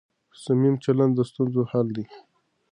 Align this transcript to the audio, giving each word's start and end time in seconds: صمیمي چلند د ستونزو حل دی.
صمیمي 0.41 0.79
چلند 0.85 1.13
د 1.15 1.19
ستونزو 1.29 1.61
حل 1.71 1.87
دی. 1.95 2.05